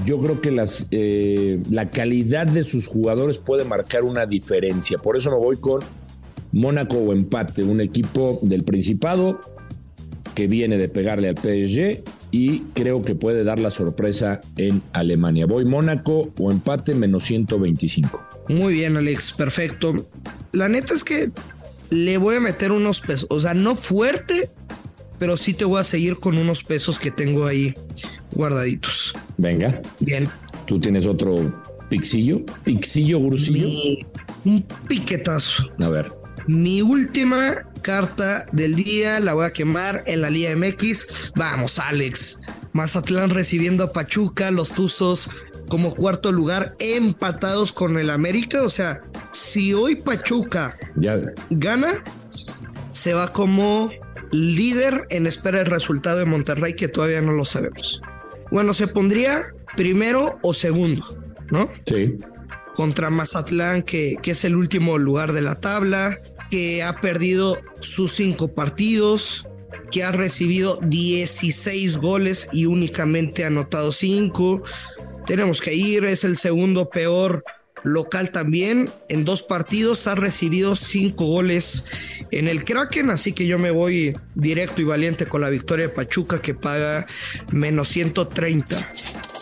yo 0.05 0.19
creo 0.19 0.41
que 0.41 0.55
eh, 0.91 1.59
la 1.71 1.89
calidad 1.89 2.45
de 2.45 2.63
sus 2.63 2.85
jugadores 2.85 3.39
puede 3.39 3.63
marcar 3.63 4.03
una 4.03 4.27
diferencia. 4.27 4.99
Por 4.99 5.17
eso 5.17 5.31
me 5.31 5.37
voy 5.37 5.57
con 5.57 5.81
Mónaco 6.51 6.97
o 6.97 7.13
empate, 7.13 7.63
un 7.63 7.81
equipo 7.81 8.37
del 8.43 8.63
Principado 8.63 9.39
que 10.35 10.47
viene 10.47 10.77
de 10.77 10.89
pegarle 10.89 11.29
al 11.29 11.37
PSG 11.37 12.03
y 12.31 12.61
creo 12.73 13.03
que 13.03 13.13
puede 13.13 13.43
dar 13.43 13.59
la 13.59 13.71
sorpresa 13.71 14.41
en 14.55 14.81
Alemania. 14.93 15.45
Voy 15.45 15.65
Mónaco 15.65 16.31
o 16.39 16.51
empate 16.51 16.95
menos 16.95 17.25
125. 17.25 18.27
Muy 18.49 18.73
bien, 18.73 18.97
Alex, 18.97 19.33
perfecto. 19.33 20.07
La 20.53 20.69
neta 20.69 20.93
es 20.93 21.03
que 21.03 21.31
le 21.89 22.17
voy 22.17 22.35
a 22.35 22.39
meter 22.39 22.71
unos 22.71 23.01
pesos, 23.01 23.27
o 23.29 23.39
sea, 23.39 23.53
no 23.53 23.75
fuerte, 23.75 24.49
pero 25.19 25.37
sí 25.37 25.53
te 25.53 25.65
voy 25.65 25.79
a 25.79 25.83
seguir 25.83 26.17
con 26.17 26.37
unos 26.37 26.63
pesos 26.63 26.99
que 26.99 27.11
tengo 27.11 27.45
ahí 27.45 27.73
guardaditos. 28.33 29.13
Venga. 29.37 29.81
Bien. 29.99 30.29
¿Tú 30.65 30.79
tienes 30.79 31.05
otro 31.05 31.61
pixillo? 31.89 32.41
¿Pixillo, 32.63 33.19
Grusillo? 33.19 33.67
un 34.45 34.65
piquetazo. 34.87 35.69
A 35.79 35.89
ver. 35.89 36.20
Mi 36.47 36.81
última 36.81 37.63
carta 37.81 38.45
del 38.51 38.75
día 38.75 39.19
la 39.19 39.33
voy 39.33 39.45
a 39.45 39.53
quemar 39.53 40.03
en 40.05 40.21
la 40.21 40.29
Liga 40.29 40.55
MX. 40.55 41.07
Vamos, 41.35 41.79
Alex. 41.79 42.39
Mazatlán 42.73 43.29
recibiendo 43.29 43.83
a 43.83 43.91
Pachuca, 43.91 44.51
los 44.51 44.73
Tuzos 44.73 45.29
como 45.71 45.95
cuarto 45.95 46.33
lugar 46.33 46.75
empatados 46.79 47.71
con 47.71 47.97
el 47.97 48.09
América. 48.09 48.61
O 48.63 48.69
sea, 48.69 49.01
si 49.31 49.73
hoy 49.73 49.95
Pachuca 49.95 50.77
ya. 50.97 51.17
gana, 51.49 51.93
se 52.91 53.13
va 53.13 53.31
como 53.31 53.89
líder 54.31 55.07
en 55.09 55.27
espera 55.27 55.59
del 55.59 55.67
resultado 55.67 56.19
de 56.19 56.25
Monterrey, 56.25 56.75
que 56.75 56.89
todavía 56.89 57.21
no 57.21 57.31
lo 57.31 57.45
sabemos. 57.45 58.01
Bueno, 58.51 58.73
se 58.73 58.87
pondría 58.87 59.43
primero 59.77 60.39
o 60.41 60.53
segundo, 60.53 61.17
¿no? 61.49 61.69
Sí. 61.85 62.17
Contra 62.75 63.09
Mazatlán, 63.09 63.83
que, 63.83 64.17
que 64.21 64.31
es 64.31 64.43
el 64.43 64.57
último 64.57 64.97
lugar 64.97 65.31
de 65.31 65.41
la 65.41 65.55
tabla, 65.55 66.17
que 66.51 66.83
ha 66.83 66.99
perdido 66.99 67.57
sus 67.79 68.11
cinco 68.11 68.53
partidos, 68.53 69.47
que 69.89 70.03
ha 70.03 70.11
recibido 70.11 70.79
16 70.83 71.97
goles 71.97 72.49
y 72.51 72.65
únicamente 72.65 73.43
ha 73.43 73.47
anotado 73.47 73.91
cinco. 73.91 74.63
Tenemos 75.25 75.61
que 75.61 75.73
ir, 75.73 76.05
es 76.05 76.23
el 76.23 76.37
segundo 76.37 76.89
peor 76.89 77.43
local 77.83 78.31
también. 78.31 78.91
En 79.09 79.25
dos 79.25 79.43
partidos 79.43 80.05
ha 80.07 80.15
recibido 80.15 80.75
cinco 80.75 81.25
goles 81.25 81.85
en 82.31 82.47
el 82.47 82.63
Kraken, 82.63 83.09
así 83.09 83.33
que 83.33 83.47
yo 83.47 83.57
me 83.57 83.71
voy 83.71 84.15
directo 84.35 84.81
y 84.81 84.85
valiente 84.85 85.25
con 85.25 85.41
la 85.41 85.49
victoria 85.49 85.87
de 85.87 85.93
Pachuca 85.93 86.41
que 86.41 86.53
paga 86.53 87.07
menos 87.51 87.87
130. 87.89 88.77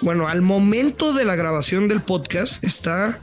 Bueno, 0.01 0.27
al 0.27 0.41
momento 0.41 1.13
de 1.13 1.25
la 1.25 1.35
grabación 1.35 1.87
del 1.87 2.01
podcast 2.01 2.63
está 2.63 3.19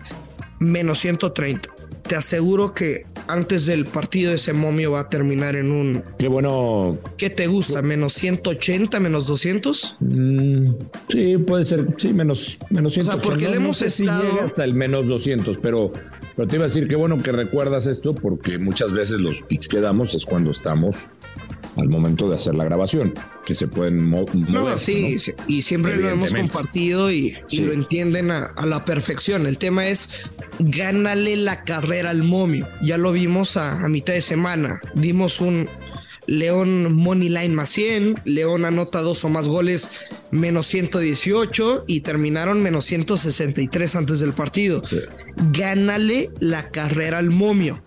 menos 0.58 0.98
130. 0.98 1.68
Te 2.06 2.16
aseguro 2.16 2.74
que 2.74 3.04
antes 3.28 3.66
del 3.66 3.86
partido 3.86 4.32
ese 4.32 4.52
momio 4.52 4.92
va 4.92 5.00
a 5.00 5.08
terminar 5.08 5.56
en 5.56 5.70
un... 5.70 6.02
Qué 6.18 6.28
bueno. 6.28 6.98
¿Qué 7.16 7.30
te 7.30 7.46
gusta? 7.46 7.82
¿Menos 7.82 8.12
180, 8.14 9.00
menos 9.00 9.26
200? 9.26 9.98
Mm, 10.00 10.70
sí, 11.08 11.36
puede 11.38 11.64
ser, 11.64 11.86
sí, 11.98 12.12
menos, 12.12 12.58
menos 12.70 12.94
180. 12.94 13.00
O 13.00 13.04
sea, 13.04 13.22
porque 13.22 13.48
le 13.48 13.56
hemos 13.56 13.68
no 13.68 13.74
sé 13.74 13.86
estado... 13.86 14.22
si 14.22 14.44
hasta 14.44 14.64
el 14.64 14.74
menos 14.74 15.08
200, 15.08 15.58
pero, 15.58 15.92
pero 16.34 16.48
te 16.48 16.56
iba 16.56 16.64
a 16.64 16.68
decir 16.68 16.88
qué 16.88 16.96
bueno 16.96 17.22
que 17.22 17.32
recuerdas 17.32 17.86
esto 17.86 18.14
porque 18.14 18.58
muchas 18.58 18.92
veces 18.92 19.20
los 19.20 19.42
picks 19.42 19.68
que 19.68 19.80
damos 19.80 20.14
es 20.14 20.24
cuando 20.24 20.50
estamos 20.50 21.08
al 21.76 21.88
momento 21.88 22.28
de 22.28 22.36
hacer 22.36 22.54
la 22.54 22.64
grabación, 22.64 23.14
que 23.44 23.54
se 23.54 23.68
pueden 23.68 24.02
mo 24.04 24.24
mover. 24.32 24.50
No, 24.50 24.78
sí, 24.78 25.16
y 25.46 25.62
siempre 25.62 25.96
lo 25.96 26.08
hemos 26.08 26.32
compartido 26.32 27.10
y, 27.12 27.36
y 27.50 27.56
Sí. 27.58 27.62
lo 27.64 27.72
entienden 27.72 28.30
a, 28.30 28.46
a 28.56 28.66
la 28.66 28.84
perfección. 28.84 29.46
El 29.46 29.58
tema 29.58 29.86
es 29.86 30.22
gánale 30.58 31.36
la 31.36 31.64
carrera 31.64 32.10
al 32.10 32.22
momio. 32.22 32.66
Ya 32.82 32.96
lo 32.98 33.12
vimos 33.12 33.56
a, 33.56 33.84
a 33.84 33.88
mitad 33.88 34.14
de 34.14 34.22
semana. 34.22 34.80
Vimos 34.94 35.40
un 35.40 35.68
León 36.26 36.92
Money 36.92 37.28
Line 37.28 37.54
más 37.54 37.70
100, 37.70 38.22
León 38.24 38.64
anota 38.64 39.00
dos 39.00 39.24
o 39.24 39.28
más 39.28 39.46
goles 39.46 39.90
menos 40.30 40.66
118 40.66 41.84
y 41.86 42.00
terminaron 42.00 42.62
menos 42.62 42.84
163 42.86 43.96
antes 43.96 44.20
del 44.20 44.32
partido. 44.32 44.82
Gánale 45.52 46.30
la 46.40 46.70
carrera 46.70 47.18
al 47.18 47.30
momio. 47.30 47.82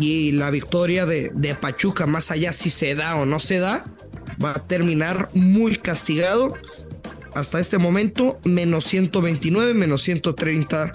Y 0.00 0.32
la 0.32 0.50
victoria 0.50 1.06
de, 1.06 1.30
de 1.34 1.54
Pachuca, 1.54 2.06
más 2.06 2.30
allá 2.30 2.52
si 2.52 2.70
se 2.70 2.94
da 2.94 3.16
o 3.16 3.26
no 3.26 3.40
se 3.40 3.58
da, 3.58 3.84
va 4.42 4.52
a 4.52 4.66
terminar 4.66 5.28
muy 5.34 5.76
castigado. 5.76 6.54
Hasta 7.34 7.60
este 7.60 7.78
momento, 7.78 8.40
menos 8.44 8.84
129, 8.84 9.74
menos 9.74 10.02
130 10.02 10.92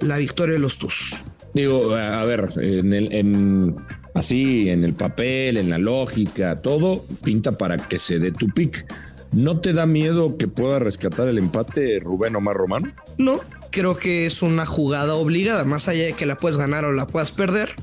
la 0.00 0.16
victoria 0.18 0.54
de 0.54 0.60
los 0.60 0.78
Tuzos. 0.78 1.24
Digo, 1.54 1.94
a 1.94 2.20
a 2.20 2.24
ver, 2.24 2.48
en 2.56 2.92
el, 2.92 3.12
en, 3.12 3.76
así, 4.14 4.70
en 4.70 4.84
el 4.84 4.94
papel, 4.94 5.56
en 5.58 5.70
la 5.70 5.78
lógica, 5.78 6.60
todo 6.62 7.04
pinta 7.22 7.52
para 7.58 7.76
que 7.76 7.98
se 7.98 8.18
dé 8.18 8.32
tu 8.32 8.48
pick. 8.48 8.86
¿No 9.32 9.58
te 9.60 9.72
da 9.72 9.84
miedo 9.86 10.36
que 10.38 10.46
pueda 10.46 10.78
rescatar 10.78 11.26
el 11.28 11.38
empate 11.38 11.98
Rubén 12.00 12.36
Omar 12.36 12.56
Romano? 12.56 12.92
No, 13.18 13.40
creo 13.70 13.96
que 13.96 14.26
es 14.26 14.42
una 14.42 14.64
jugada 14.64 15.14
obligada, 15.14 15.64
más 15.64 15.88
allá 15.88 16.04
de 16.04 16.12
que 16.12 16.24
la 16.24 16.36
puedes 16.36 16.56
ganar 16.56 16.84
o 16.84 16.92
la 16.92 17.06
puedas 17.08 17.32
perder. 17.32 17.74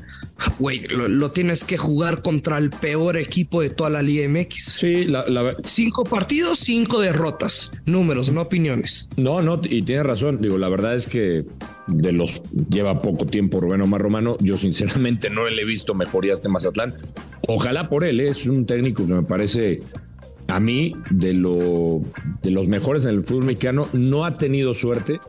Güey, 0.57 0.87
lo, 0.87 1.07
lo 1.09 1.29
tienes 1.31 1.63
que 1.65 1.77
jugar 1.77 2.21
contra 2.23 2.57
el 2.57 2.69
peor 2.71 3.17
equipo 3.17 3.61
de 3.61 3.69
toda 3.69 3.89
la 3.91 4.01
Liga 4.01 4.27
MX. 4.27 4.63
Sí, 4.79 5.03
la, 5.03 5.23
la- 5.27 5.55
Cinco 5.65 6.03
partidos, 6.05 6.57
cinco 6.59 6.99
derrotas. 7.01 7.71
Números, 7.85 8.31
no 8.31 8.41
opiniones. 8.41 9.07
no, 9.17 9.41
no, 9.41 9.59
y 9.63 9.81
tienes 9.83 10.05
razón. 10.05 10.41
Digo, 10.41 10.57
la 10.57 10.69
verdad 10.69 10.95
es 10.95 11.05
que 11.05 11.45
de 11.87 12.11
los 12.11 12.41
lleva 12.69 12.99
poco 12.99 13.25
tiempo 13.25 13.59
Rubén 13.59 13.81
Omar 13.81 14.01
Romano. 14.01 14.37
Yo 14.39 14.57
sinceramente 14.57 15.29
no 15.29 15.47
le 15.49 15.61
he 15.61 15.65
visto 15.65 15.93
mejoría 15.93 16.33
a 16.33 16.35
este 16.35 16.49
Mazatlán. 16.49 16.93
Ojalá 17.47 17.89
por 17.89 18.03
él, 18.03 18.19
¿eh? 18.19 18.29
es 18.29 18.45
un 18.45 18.65
técnico 18.65 19.05
que 19.05 19.13
me 19.13 19.23
parece 19.23 19.81
a 20.47 20.59
mí, 20.59 20.95
de, 21.09 21.33
lo, 21.33 22.01
de 22.43 22.51
los 22.51 22.67
mejores 22.67 23.05
en 23.05 23.11
el 23.11 23.25
fútbol 23.25 23.45
mexicano, 23.45 23.87
no 23.93 24.25
ha 24.25 24.37
tenido 24.37 24.73
suerte. 24.73 25.19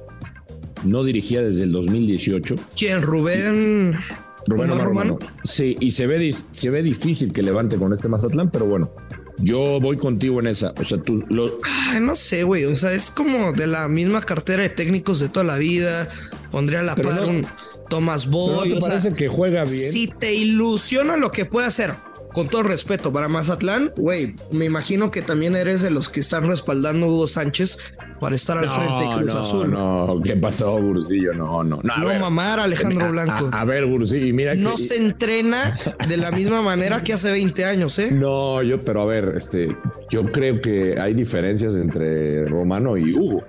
No 0.84 1.04
dirigía 1.04 1.42
desde 1.42 1.62
el 1.62 1.72
2018. 1.72 2.56
¿Quién? 2.76 3.02
Rubén. 3.02 3.92
Rubén 4.48 4.70
Omar 4.70 4.86
Romano. 4.86 5.18
Sí, 5.44 5.76
y 5.78 5.92
se 5.92 6.08
ve, 6.08 6.34
se 6.50 6.70
ve 6.70 6.82
difícil 6.82 7.32
que 7.32 7.42
levante 7.42 7.76
con 7.76 7.92
este 7.92 8.08
Mazatlán, 8.08 8.50
pero 8.50 8.66
bueno, 8.66 8.90
yo 9.38 9.80
voy 9.80 9.96
contigo 9.96 10.40
en 10.40 10.48
esa. 10.48 10.72
O 10.78 10.84
sea, 10.84 10.98
tú 10.98 11.24
lo. 11.28 11.58
no 12.00 12.16
sé, 12.16 12.44
güey. 12.44 12.64
O 12.64 12.76
sea, 12.76 12.92
es 12.92 13.10
como 13.10 13.52
de 13.52 13.66
la 13.66 13.88
misma 13.88 14.20
cartera 14.22 14.62
de 14.62 14.68
técnicos 14.68 15.20
de 15.20 15.28
toda 15.28 15.44
la 15.44 15.58
vida. 15.58 16.08
Pondría 16.52 16.82
la 16.82 16.94
par 16.94 17.24
un 17.24 17.46
Thomas 17.88 18.28
Boy. 18.28 18.68
¿no 18.68 18.74
te 18.76 18.80
parece 18.80 19.14
que 19.14 19.26
juega 19.26 19.64
bien? 19.64 19.90
Si 19.90 20.06
te 20.06 20.34
ilusiona 20.34 21.16
lo 21.16 21.32
que 21.32 21.46
puede 21.46 21.66
hacer, 21.66 21.94
con 22.32 22.48
todo 22.48 22.62
respeto 22.62 23.12
para 23.12 23.28
Mazatlán, 23.28 23.92
güey, 23.96 24.34
me 24.50 24.64
imagino 24.64 25.10
que 25.10 25.22
también 25.22 25.56
eres 25.56 25.82
de 25.82 25.90
los 25.90 26.08
que 26.08 26.20
están 26.20 26.46
respaldando 26.46 27.06
a 27.06 27.08
Hugo 27.08 27.26
Sánchez 27.26 27.78
para 28.20 28.36
estar 28.36 28.56
al 28.58 28.70
frente 28.70 29.04
de 29.04 29.16
Cruz 29.16 29.34
Azul. 29.34 29.70
No, 29.70 30.18
¿qué 30.22 30.36
pasó, 30.36 30.80
Bursillo? 30.80 31.32
No, 31.34 31.64
no. 31.64 31.80
No, 31.82 31.96
no 31.96 32.18
mamar 32.18 32.60
Alejandro 32.60 33.10
Blanco. 33.10 33.50
A, 33.52 33.64
ver, 33.64 33.86
Bursillo, 33.86 34.32
mira. 34.34 34.54
No 34.54 34.76
se 34.76 34.96
entrena 34.96 35.76
de 36.08 36.16
la 36.16 36.30
misma 36.30 36.62
manera 36.62 37.02
que 37.02 37.12
hace 37.12 37.30
20 37.30 37.64
años, 37.64 37.98
¿eh? 37.98 38.10
No, 38.10 38.62
yo, 38.62 38.80
pero 38.80 39.02
a 39.02 39.04
ver, 39.06 39.34
este, 39.36 39.76
yo 40.10 40.30
creo 40.30 40.60
que 40.60 40.98
hay 40.98 41.14
diferencias 41.14 41.74
entre 41.74 42.44
Romano 42.44 42.96
y 42.96 43.14
Hugo. 43.14 43.42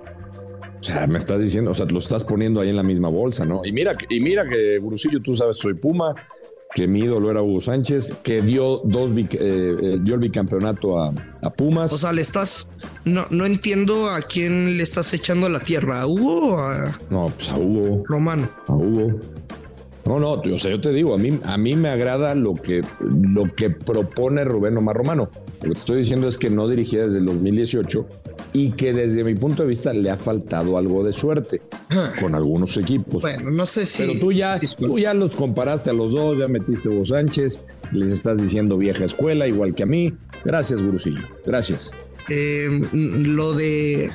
O 0.83 0.85
sea, 0.85 1.07
me 1.07 1.17
estás 1.17 1.41
diciendo, 1.41 1.71
o 1.71 1.73
sea, 1.73 1.85
lo 1.85 1.99
estás 1.99 2.25
poniendo 2.25 2.59
ahí 2.59 2.69
en 2.69 2.75
la 2.75 2.83
misma 2.83 3.07
bolsa, 3.07 3.45
¿no? 3.45 3.61
Y 3.63 3.71
mira, 3.71 3.93
y 4.09 4.19
mira 4.19 4.45
que 4.45 4.77
Bursillo, 4.79 5.19
tú 5.19 5.33
sabes, 5.33 5.55
soy 5.55 5.75
Puma, 5.75 6.13
que 6.75 6.89
mi 6.89 6.99
ídolo 6.99 7.31
era 7.31 7.41
Hugo 7.41 7.61
Sánchez, 7.61 8.15
que 8.21 8.41
dio 8.41 8.81
dos 8.83 9.11
eh, 9.11 9.27
eh, 9.31 9.97
dio 10.01 10.15
el 10.15 10.19
bicampeonato 10.19 11.01
a, 11.01 11.13
Pumas. 11.55 11.93
O 11.93 11.97
sea, 11.97 12.11
le 12.11 12.21
estás 12.21 12.67
no, 13.05 13.25
no 13.29 13.45
entiendo 13.45 14.09
a 14.09 14.23
quién 14.23 14.75
le 14.75 14.83
estás 14.83 15.13
echando 15.13 15.47
la 15.47 15.61
tierra, 15.61 16.01
¿a 16.01 16.07
Hugo 16.07 16.55
o 16.55 16.57
a 16.57 16.99
No, 17.09 17.31
pues 17.33 17.47
a 17.47 17.57
Hugo. 17.57 18.03
Romano. 18.05 18.49
A 18.67 18.73
Hugo. 18.73 19.21
No, 20.05 20.19
no, 20.19 20.31
o 20.33 20.59
sea, 20.59 20.69
yo 20.69 20.81
te 20.81 20.91
digo, 20.91 21.13
a 21.13 21.17
mí, 21.17 21.39
a 21.45 21.57
mí 21.57 21.77
me 21.77 21.87
agrada 21.87 22.35
lo 22.35 22.55
que, 22.55 22.83
lo 22.99 23.45
que 23.53 23.69
propone 23.69 24.43
Rubén 24.43 24.75
Omar 24.75 24.97
Romano. 24.97 25.29
Lo 25.61 25.69
que 25.69 25.75
te 25.75 25.79
estoy 25.79 25.99
diciendo 25.99 26.27
es 26.27 26.37
que 26.37 26.49
no 26.49 26.67
dirigía 26.67 27.05
desde 27.05 27.19
el 27.19 27.25
2018 27.25 28.05
y 28.53 28.71
que 28.71 28.93
desde 28.93 29.23
mi 29.23 29.33
punto 29.33 29.63
de 29.63 29.69
vista 29.69 29.91
le 29.93 30.09
ha 30.11 30.17
faltado 30.17 30.77
algo 30.77 31.03
de 31.03 31.11
suerte 31.11 31.61
con 32.19 32.35
algunos 32.35 32.77
equipos. 32.77 33.21
Bueno, 33.21 33.49
no 33.49 33.65
sé 33.65 33.85
si. 33.85 34.03
Pero 34.03 34.19
tú 34.19 34.31
ya, 34.31 34.59
tú 34.77 34.99
ya 34.99 35.13
los 35.13 35.35
comparaste 35.35 35.89
a 35.89 35.93
los 35.93 36.11
dos, 36.11 36.37
ya 36.37 36.47
metiste 36.47 36.87
Hugo 36.89 37.05
Sánchez, 37.05 37.59
les 37.91 38.11
estás 38.11 38.41
diciendo 38.41 38.77
vieja 38.77 39.05
escuela, 39.05 39.47
igual 39.47 39.73
que 39.73 39.83
a 39.83 39.87
mí. 39.87 40.13
Gracias, 40.45 40.81
Gurusillo. 40.81 41.23
Gracias. 41.45 41.91
Eh, 42.29 42.69
lo 42.93 43.53
de. 43.53 44.11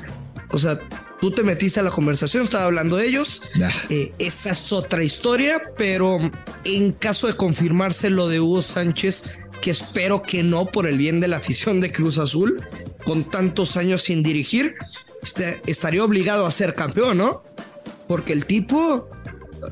O 0.51 0.57
sea, 0.57 0.79
Tú 1.19 1.31
te 1.31 1.43
metiste 1.43 1.81
a 1.81 1.83
la 1.83 1.91
conversación, 1.91 2.45
estaba 2.45 2.63
hablando 2.63 2.95
de 2.95 3.05
ellos. 3.05 3.41
Eh, 3.89 4.13
esa 4.19 4.51
es 4.51 4.71
otra 4.71 5.03
historia, 5.03 5.61
pero 5.77 6.17
en 6.63 6.93
caso 6.93 7.27
de 7.27 7.33
confirmarse 7.33 8.09
lo 8.09 8.29
de 8.29 8.39
Hugo 8.39 8.61
Sánchez, 8.61 9.25
que 9.61 9.71
espero 9.71 10.21
que 10.21 10.43
no 10.43 10.65
por 10.65 10.87
el 10.87 10.97
bien 10.97 11.19
de 11.19 11.27
la 11.27 11.35
afición 11.37 11.81
de 11.81 11.91
Cruz 11.91 12.19
Azul, 12.19 12.63
con 13.03 13.29
tantos 13.29 13.77
años 13.77 14.01
sin 14.03 14.23
dirigir, 14.23 14.75
este, 15.21 15.61
estaría 15.67 16.03
obligado 16.03 16.45
a 16.45 16.51
ser 16.51 16.73
campeón, 16.73 17.17
¿no? 17.17 17.43
Porque 18.07 18.33
el 18.33 18.45
tipo 18.45 19.09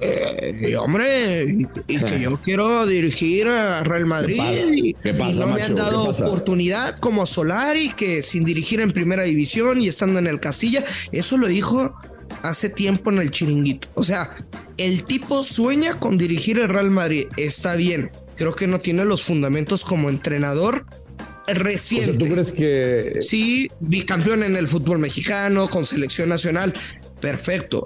eh, 0.02 0.76
hombre, 0.78 1.46
y, 1.88 2.00
que 2.00 2.20
yo 2.20 2.40
quiero 2.42 2.86
dirigir 2.86 3.48
a 3.48 3.84
Real 3.84 4.06
Madrid 4.06 4.42
y, 4.74 4.96
no 5.04 5.48
me 5.48 5.62
han 5.62 5.76
dado 5.76 6.04
oportunidad 6.04 7.00
como 7.00 7.26
Solari 7.26 7.90
que 7.90 8.22
sin 8.22 8.44
dirigir 8.44 8.82
en 8.82 8.92
primera 8.92 9.24
división 9.24 9.82
y 9.82 9.88
estando 9.88 10.20
en 10.20 10.28
el 10.28 10.40
Castilla, 10.40 10.84
eso 11.12 11.38
lo 11.38 11.48
dijo 11.48 11.96
hace 12.44 12.70
tiempo 12.70 13.12
en 13.12 13.20
el 13.20 13.32
chiringuito. 13.32 13.88
O 13.94 14.04
sea, 14.04 14.36
el 14.78 15.04
tipo 15.04 15.44
sueña 15.44 16.00
con 16.00 16.18
dirigir 16.18 16.60
el 16.60 16.70
Real 16.70 16.92
Madrid, 16.92 17.28
está 17.38 17.76
bien. 17.76 18.12
Creo 18.36 18.54
que 18.54 18.68
no 18.68 18.80
tiene 18.80 19.06
los 19.06 19.24
fundamentos 19.24 19.84
como 19.84 20.10
entrenador 20.10 20.86
reciente. 21.48 22.14
¿Tú 22.14 22.26
crees 22.26 22.52
que 22.52 23.18
sí, 23.22 23.70
bicampeón 23.80 24.44
en 24.44 24.56
el 24.56 24.68
fútbol 24.68 25.00
mexicano 25.00 25.70
con 25.70 25.86
selección 25.86 26.30
nacional? 26.30 26.74
Perfecto 27.20 27.84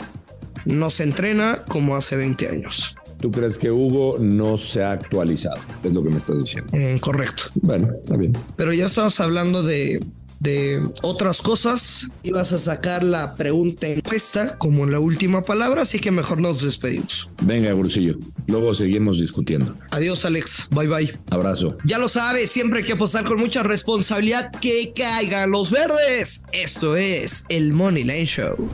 no 0.65 0.89
se 0.89 1.03
entrena 1.03 1.63
como 1.67 1.95
hace 1.95 2.15
20 2.15 2.47
años. 2.47 2.95
¿Tú 3.19 3.29
crees 3.29 3.57
que 3.57 3.69
Hugo 3.69 4.17
no 4.19 4.57
se 4.57 4.81
ha 4.81 4.93
actualizado? 4.93 5.61
Es 5.83 5.93
lo 5.93 6.03
que 6.03 6.09
me 6.09 6.17
estás 6.17 6.39
diciendo. 6.39 6.71
Eh, 6.75 6.97
correcto. 6.99 7.43
Bueno, 7.55 7.89
está 8.01 8.17
bien. 8.17 8.35
Pero 8.55 8.73
ya 8.73 8.87
estabas 8.87 9.19
hablando 9.19 9.61
de, 9.61 10.03
de 10.41 10.81
otras 11.03 11.41
cosas. 11.41 12.11
Ibas 12.23 12.51
a 12.51 12.57
sacar 12.57 13.03
la 13.03 13.35
pregunta 13.35 13.87
encuesta 13.87 14.57
como 14.57 14.83
en 14.83 14.91
la 14.91 14.99
última 14.99 15.43
palabra, 15.43 15.83
así 15.83 15.99
que 15.99 16.11
mejor 16.11 16.39
nos 16.39 16.63
despedimos. 16.63 17.29
Venga, 17.43 17.73
Bursillo. 17.73 18.17
Luego 18.47 18.73
seguimos 18.73 19.19
discutiendo. 19.19 19.77
Adiós, 19.91 20.25
Alex. 20.25 20.67
Bye 20.71 20.87
bye. 20.87 21.19
Abrazo. 21.29 21.77
Ya 21.85 21.99
lo 21.99 22.09
sabes, 22.09 22.51
siempre 22.51 22.79
hay 22.79 22.85
que 22.85 22.93
apostar 22.93 23.23
con 23.23 23.39
mucha 23.39 23.63
responsabilidad 23.63 24.51
que 24.59 24.91
caigan 24.95 25.51
los 25.51 25.69
verdes. 25.69 26.43
Esto 26.51 26.97
es 26.97 27.45
el 27.49 27.71
Money 27.71 28.03
Line 28.03 28.25
Show. 28.25 28.67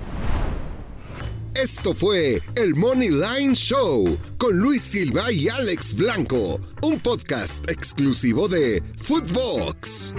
Esto 1.61 1.95
fue 1.95 2.39
el 2.55 2.75
Money 2.75 3.09
Line 3.09 3.55
Show 3.55 4.17
con 4.37 4.57
Luis 4.57 4.83
Silva 4.83 5.31
y 5.31 5.49
Alex 5.49 5.95
Blanco, 5.95 6.61
un 6.83 6.99
podcast 6.99 7.67
exclusivo 7.69 8.47
de 8.47 8.83
Footbox. 8.95 10.13